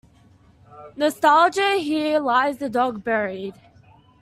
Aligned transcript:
Nostalgia 0.95 1.75
Here 1.77 2.19
lies 2.19 2.57
the 2.57 2.71
dog 2.71 3.03
buried. 3.03 3.53